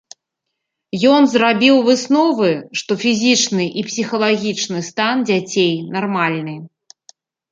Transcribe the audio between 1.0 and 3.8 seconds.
Ён зрабіў высновы, што фізічны